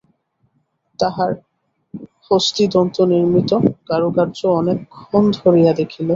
তাহার 0.99 1.31
হস্তিদন্তনির্মিত 2.27 3.51
কারুকার্য 3.87 4.39
অনেকক্ষণ 4.59 5.23
ধরিয়া 5.37 5.71
দেখিল। 5.73 6.07